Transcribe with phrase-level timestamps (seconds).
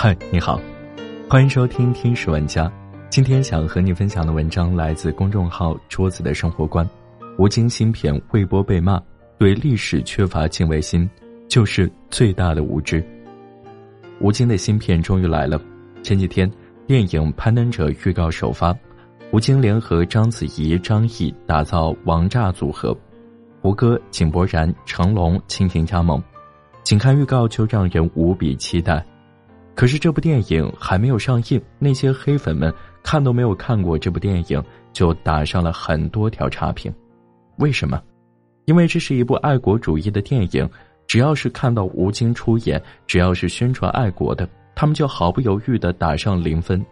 [0.00, 0.60] 嗨，你好，
[1.28, 2.66] 欢迎收听《听史玩家》。
[3.10, 6.88] 今天想和你分享的文章来自公众号“桌子的生活观”。
[7.36, 9.02] 吴京新片未播被骂，
[9.38, 11.10] 对历史缺乏敬畏心，
[11.48, 13.04] 就是最大的无知。
[14.20, 15.60] 吴京的新片终于来了。
[16.04, 16.48] 前几天，
[16.86, 18.72] 电影《攀登者》预告首发，
[19.32, 22.96] 吴京联合章子怡、张译打造王炸组合，
[23.60, 26.22] 胡歌、井柏然、成龙倾情加盟，
[26.84, 29.04] 仅看预告就让人无比期待。
[29.78, 34.60] 可是这部电影还没有上映，那些黑粉们看都没有看过这部电影，
[34.92, 36.92] 就打上了很多条差评。
[37.58, 38.02] 为什么？
[38.64, 40.68] 因为这是一部爱国主义的电影，
[41.06, 46.84] 只要是看到吴京出演，只要是宣传爱国的，他们就毫不犹豫的打上零分。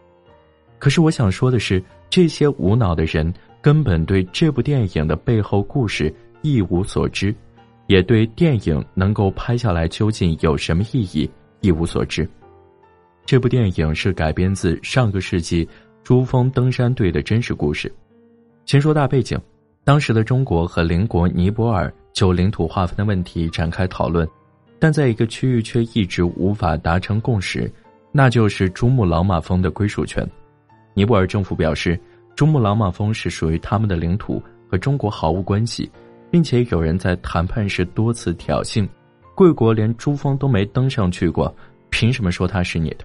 [0.78, 7.34] 可是我想说的是，这些无脑的人根本对这部电影的背后故事一无所知，
[7.88, 11.28] 也对电影能够拍下来究竟有什么意义
[11.62, 12.24] 一无所知。
[13.26, 15.68] 这部电影是改编自上个世纪
[16.04, 17.92] 珠峰登山队的真实故事。
[18.66, 19.36] 先说大背景，
[19.82, 24.26] 当时的中国和邻国尼泊尔就领土划分的问题展开讨论，
[24.78, 27.68] 但在一个区域却一直无法达成共识，
[28.12, 30.24] 那就是珠穆朗玛峰的归属权。
[30.94, 31.98] 尼泊尔政府表示，
[32.36, 35.90] 珠穆朗玛峰是属于他们的领土，和中国毫无关系，
[36.30, 38.88] 并且有人在谈判时多次挑衅，
[39.34, 41.52] 贵国连珠峰都没登上去过，
[41.90, 42.98] 凭什么说它是你的？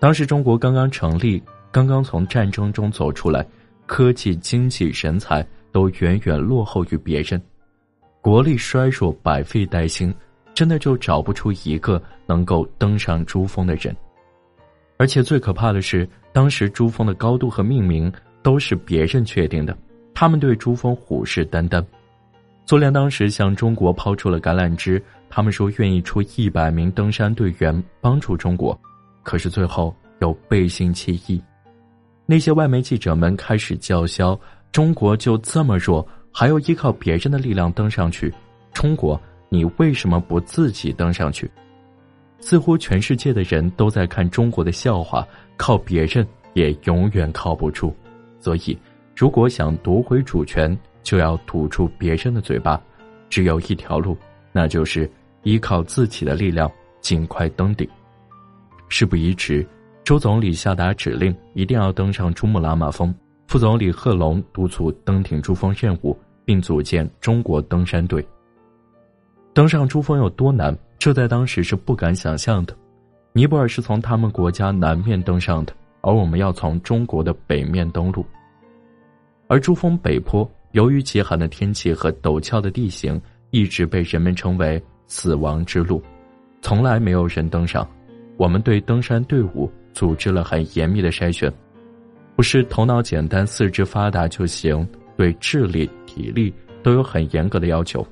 [0.00, 3.44] 当时中国刚刚成立，刚刚从战争中走出来，
[3.84, 7.40] 科技、经济、人才都远远落后于别人，
[8.20, 10.14] 国力衰弱，百废待兴，
[10.54, 13.94] 真的就找不出一个能够登上珠峰的人。
[14.98, 19.76] 而且最可怕的是，当时珠峰的高度和命名都是别人确定的，
[20.14, 21.84] 他们对珠峰虎视眈眈。
[22.66, 28.78] 苏联当时向中国抛出了橄榄枝，他们说愿意出一百名登山队员帮助中国。
[29.28, 31.38] 可是最后又背信弃义，
[32.24, 34.40] 那些外媒记者们开始叫嚣
[34.72, 38.32] ：“中国就这么弱，还要依靠别人的力量登上去？
[38.72, 41.46] 中国，你为什么不自己登上去？”
[42.40, 45.28] 似乎全世界的人都在看中国的笑话，
[45.58, 47.94] 靠别人也永远靠不住。
[48.40, 48.78] 所以，
[49.14, 52.80] 如果想夺回主权，就要堵住别人的嘴巴。
[53.28, 54.16] 只有一条路，
[54.52, 55.06] 那就是
[55.42, 56.72] 依靠自己的力量，
[57.02, 57.86] 尽快登顶。
[58.88, 59.66] 事不宜迟，
[60.02, 63.14] 周总理下达指令，一定要登上珠穆朗玛峰。
[63.46, 68.26] 副总理贺龙督促登顶珠峰任务，并组建中国登山队。
[69.54, 70.76] 登上珠峰有多难？
[70.98, 72.76] 这在当时是不敢想象的。
[73.32, 78.24] 尼泊尔是从他们国家南面登上的，而我们要从中国的北面登陆。
[79.46, 86.02] 而珠峰北坡由于极寒的天气和陡峭的地形，一直被人们称为“死亡之路”，
[86.60, 87.88] 从来没有人登上。
[88.38, 91.52] 我们对登山队伍组织了很严密的筛选，
[92.36, 98.06] 不是头脑简单、四肢发达就行，对智力、体力都有很严格的要求。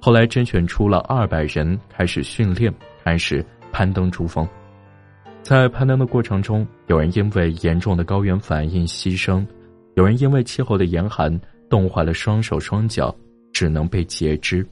[0.00, 4.48] 后来甄选出了二百人，开始训练，开始攀登珠峰。
[5.42, 9.44] 在攀登的过程中，有人因为严重的高原反应牺牲，
[9.96, 11.36] 有人因为气候的严寒
[11.68, 13.12] 冻坏了双手双脚，
[13.52, 14.64] 只能被截肢。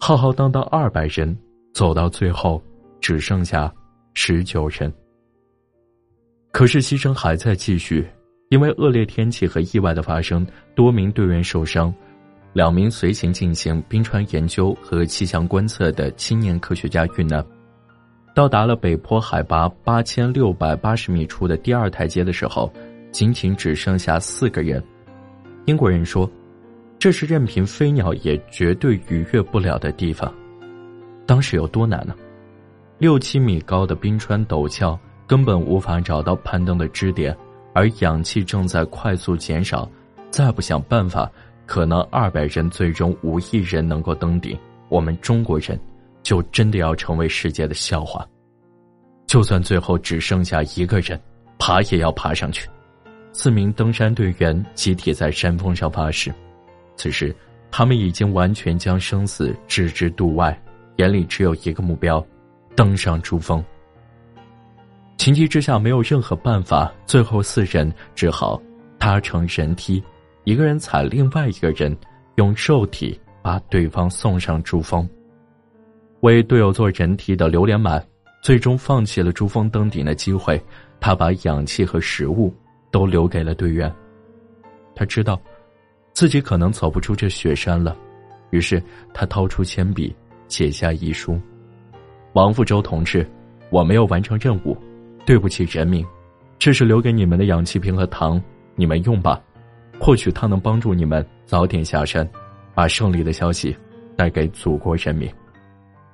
[0.00, 1.38] 浩浩荡荡二百人
[1.72, 2.60] 走到最后。
[3.00, 3.72] 只剩下
[4.14, 4.92] 十九人，
[6.52, 8.06] 可是牺牲还在继续，
[8.48, 11.94] 因为恶劣天气和意外的发生，多名队员受伤，
[12.52, 17.44] 两名随行进行冰川研究和气象观测的青年科学家遇难。
[18.34, 22.72] 到达了北坡海拔八千六百八十米处的第二台阶的时候，
[23.10, 24.82] 仅仅只剩下四个人。
[25.66, 26.30] 英国人说
[26.98, 30.32] ：“这是任凭飞鸟也绝对逾越不了的地方。”
[31.26, 32.14] 当时有多难呢？
[32.98, 37.36] 六七米高的冰川陡峭，根本无法找到攀登的支点，
[37.72, 39.88] 而氧气正在快速减少。
[40.30, 41.30] 再不想办法，
[41.64, 44.58] 可能二百人最终无一人能够登顶。
[44.88, 45.78] 我们中国人，
[46.24, 48.26] 就真的要成为世界的笑话。
[49.28, 51.18] 就算最后只剩下一个人，
[51.56, 52.68] 爬也要爬上去。
[53.32, 56.34] 四名登山队员集体在山峰上发誓，
[56.96, 57.32] 此时
[57.70, 60.60] 他们已经完全将生死置之度外，
[60.96, 62.24] 眼里只有一个目标。
[62.78, 63.60] 登上珠峰，
[65.16, 68.62] 情急之下没有任何办法，最后四人只好
[69.00, 70.00] 搭乘人梯，
[70.44, 71.98] 一个人踩另外一个人，
[72.36, 75.08] 用肉体把对方送上珠峰。
[76.20, 78.00] 为队友做人梯的刘连满，
[78.44, 80.62] 最终放弃了珠峰登顶的机会，
[81.00, 82.54] 他把氧气和食物
[82.92, 83.92] 都留给了队员。
[84.94, 85.36] 他知道，
[86.12, 87.96] 自己可能走不出这雪山了，
[88.50, 88.80] 于是
[89.12, 90.14] 他掏出铅笔，
[90.46, 91.36] 写下遗书。
[92.38, 93.28] 王富洲同志，
[93.68, 94.78] 我没有完成任务，
[95.26, 96.06] 对不起人民，
[96.56, 98.40] 这是留给你们的氧气瓶和糖，
[98.76, 99.42] 你们用吧，
[99.98, 102.24] 或许它能帮助你们早点下山，
[102.76, 103.76] 把胜利的消息
[104.16, 105.28] 带给祖国人民。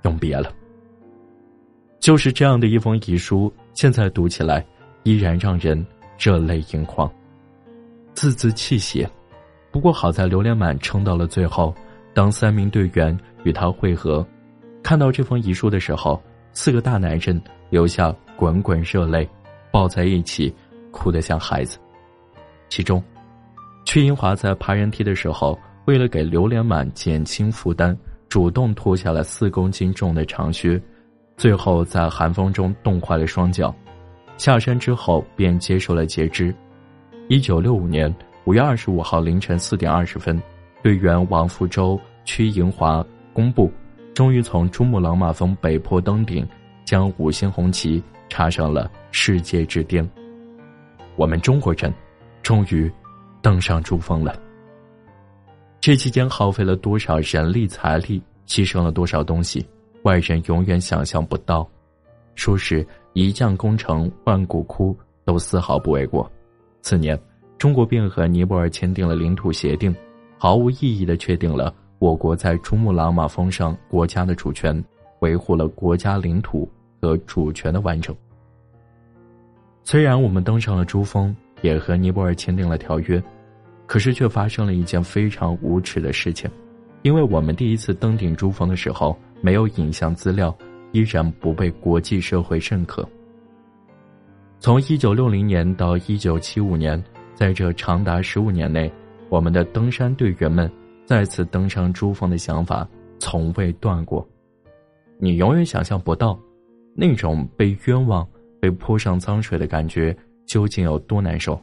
[0.04, 0.50] 永别了。
[2.00, 4.64] 就是这样的一封遗书，现在读起来
[5.02, 5.86] 依然让人
[6.18, 7.06] 热泪盈眶，
[8.14, 9.06] 字字泣血。
[9.70, 11.74] 不过好在刘连满撑到了最后，
[12.14, 14.26] 当三名队员与他会合，
[14.84, 16.22] 看到这封遗书的时候，
[16.52, 17.40] 四个大男人
[17.70, 19.26] 流下滚滚热泪，
[19.70, 20.54] 抱在一起，
[20.90, 21.78] 哭得像孩子。
[22.68, 23.02] 其中，
[23.86, 27.96] 屈银华在爬人梯的时候，为了给刘连满减轻负担，
[28.28, 30.80] 主动脱下了四公斤重的长靴。
[31.38, 33.74] 最后在寒风中冻坏了双脚，
[34.36, 36.54] 下山之后便接受了截肢。
[37.28, 38.14] 一九六五年
[38.44, 40.40] 五月二十五号凌晨四点二十分，
[40.82, 43.72] 队员王福洲、屈银华公布，
[44.14, 46.46] 终于从珠穆朗玛峰北坡登顶，
[46.84, 50.08] 将五星红旗插上了世界之巅。
[51.16, 51.92] 我们中国人，
[52.40, 52.90] 终于
[53.42, 54.40] 登上珠峰了。
[55.80, 59.66] 这期间耗费了多少人力财力，牺牲了多少东西？
[60.04, 61.68] 外人永远想象不到，
[62.36, 66.30] 说是一将功成万骨枯，都丝毫不为过。
[66.82, 67.18] 次年，
[67.58, 69.94] 中国便和尼泊尔签订了领土协定，
[70.38, 74.84] 毫无意义的确定了我国在珠穆朗玛峰上国家的主权，
[75.20, 76.68] 维护了国家领土
[77.00, 78.14] 和主权的完整。
[79.82, 83.22] 虽然我们登上了珠峰，也和尼泊尔签订了条约，
[83.86, 86.50] 可是却发生了一件非常无耻的事情，
[87.02, 89.16] 因为我们第一次登顶珠峰的时候。
[89.40, 90.56] 没有影像资料，
[90.92, 93.06] 依然不被国际社会认可。
[94.58, 97.04] 从一九六零年到一九七五年，
[97.34, 98.90] 在这长达十五年内，
[99.28, 100.70] 我们的登山队员们
[101.04, 104.26] 再次登上珠峰的想法从未断过。
[105.18, 106.38] 你永远想象不到，
[106.94, 108.26] 那种被冤枉、
[108.60, 110.16] 被泼上脏水的感觉
[110.46, 111.60] 究竟有多难受。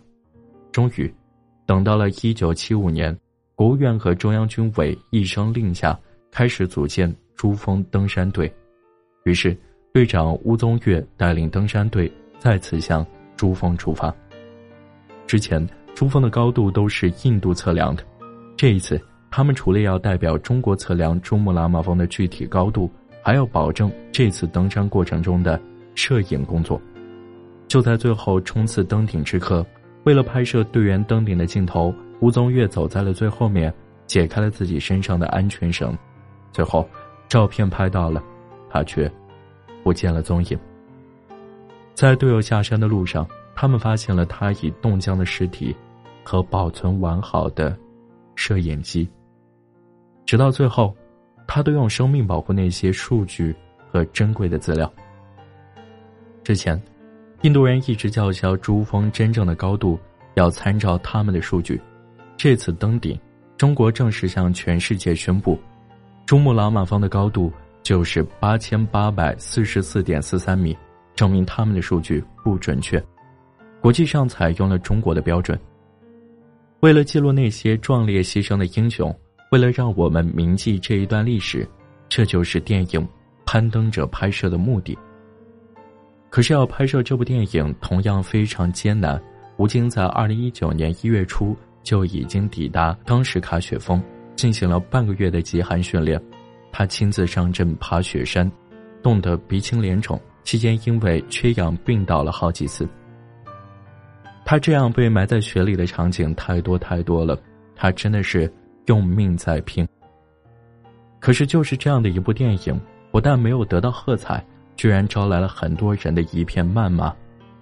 [0.72, 1.14] 终于，
[1.66, 3.18] 等到了一九七五年，
[3.56, 6.00] 国务院和中央军委一声令下，
[6.32, 7.14] 开始组建。
[7.34, 8.54] 珠峰登山队，
[9.24, 9.58] 于是
[9.92, 13.04] 队长乌宗岳带领登山队再次向
[13.36, 14.14] 珠峰出发。
[15.26, 18.04] 之前珠峰的高度都是印度测量的，
[18.56, 22.92] 这一次他们除了要代表中国测量珠穆朗玛峰的具体高度，
[23.24, 25.60] 还要保证这次登山过程中的
[25.96, 26.80] 摄影工作。
[27.68, 29.66] 就在最后冲刺登顶之刻，
[30.04, 33.74] 为了拍摄队员登顶的镜头，吴宗岳走在了最后面，
[34.06, 35.98] 解开了自己身上的安全绳，
[36.52, 36.88] 最后。
[37.30, 38.22] 照片拍到了，
[38.70, 39.10] 他却
[39.84, 40.60] 不见了踪影。
[41.94, 43.26] 在队友下山的路上，
[43.56, 45.74] 他们发现了他已冻僵的尸体
[46.26, 47.74] 和保存完好的
[48.36, 49.08] 摄影机。
[50.32, 50.96] 直到最后，
[51.46, 53.54] 他都用生命保护那些数据
[53.92, 54.90] 和珍贵的资料。
[56.42, 56.82] 之前，
[57.42, 60.00] 印度人一直叫嚣珠峰真正的高度
[60.36, 61.78] 要参照他们的数据。
[62.38, 63.20] 这次登顶，
[63.58, 65.60] 中国正式向全世界宣布。
[66.26, 67.52] 珠穆朗玛峰的高度
[67.84, 70.74] 就是八千八百四十四点四三米，
[71.14, 73.04] 证明他们的数据不准确。
[73.82, 75.60] 国际上采用了中国的标准。
[76.80, 79.14] 为了记录那些壮烈牺牲的英雄，
[79.52, 81.68] 为了让我们铭记这一段历史，
[82.08, 83.02] 这就是电影
[83.46, 84.98] 《攀登者》拍摄的目的。
[86.30, 89.22] 可是要拍摄这部电影同样非常艰难。
[89.58, 91.54] 吴京在二零一九年一月初
[91.84, 94.02] 就已经抵达当时喀雪峰。
[94.38, 96.20] 进行了半个月的极寒训练，
[96.72, 98.50] 他亲自上阵爬雪山，
[99.04, 100.20] 冻得鼻青脸肿。
[100.44, 102.88] 期间因为缺氧病倒了好几次。
[104.46, 107.38] 他这样被埋在雪里的场景太多太多了，
[107.76, 108.52] 他真的是
[108.92, 109.88] 用命在拼。
[111.18, 112.78] 可是就是这样的一部电影，
[113.10, 114.46] 不但没有得到喝彩，
[114.76, 117.14] 居然招来了很多人的一片谩骂。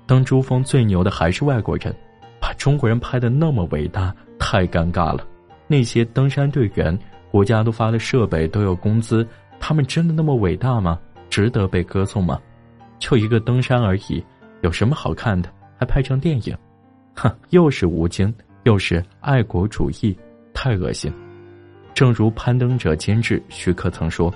[0.08, 1.96] 当珠峰最牛的还是外国人，
[2.40, 5.24] 把中国人拍的那么伟大，太尴尬了。
[5.68, 6.98] 那些登山队员，
[7.30, 9.28] 国家都发了设备，都有工资，
[9.60, 11.00] 他们真的那么伟大吗？
[11.30, 12.40] 值得被歌颂吗？
[12.98, 14.24] 就一个登山而已，
[14.62, 15.48] 有什么好看的？
[15.78, 16.58] 还拍成电影？
[17.14, 18.34] 哼，又是吴京，
[18.64, 20.18] 又是爱国主义，
[20.62, 21.10] 太恶心。
[21.94, 24.34] 正如攀登者监制徐克曾说：“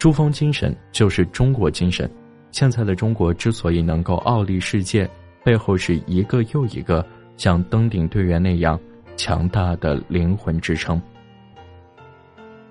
[0.00, 2.10] 珠峰精神就是中国精神。
[2.50, 5.06] 现在的中国之所以能够傲立世界，
[5.44, 7.04] 背后是一个又一个
[7.36, 8.80] 像登顶队员那样。”
[9.18, 10.98] 强大的灵魂支撑。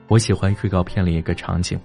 [0.07, 1.79] 我喜欢预告片里一个场景：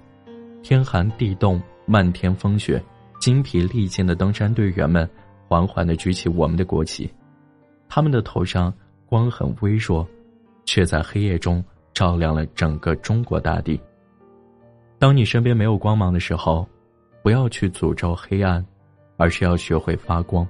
[0.63, 2.83] 天寒地冻、漫天风雪，
[3.19, 5.07] 精疲力尽的登山队员们
[5.47, 7.07] 缓缓的举起我们的国旗，
[7.87, 8.73] 他们的头上
[9.05, 10.07] 光很微弱，
[10.65, 13.79] 却在黑夜中照亮了整个中国大地。
[14.99, 16.67] 当你身边没有光芒的时候，
[17.21, 18.65] 不要去诅咒黑暗，
[19.17, 20.47] 而是要学会发光，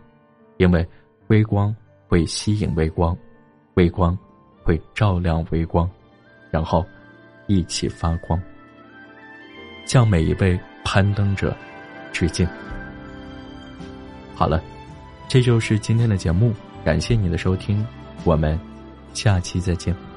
[0.58, 0.88] 因为
[1.28, 1.76] 微光
[2.08, 3.16] 会吸引微光，
[3.76, 4.18] 微光
[4.64, 5.90] 会照亮微光，
[6.52, 6.86] 然后
[7.48, 8.42] 一起发光。
[9.86, 11.56] 向每一位攀登者
[12.12, 12.48] 致敬。
[14.34, 14.62] 好了，
[15.28, 16.54] 这就是今天的节目，
[16.84, 17.86] 感谢你的收听，
[18.24, 18.60] 我们
[19.16, 20.15] 下期再见。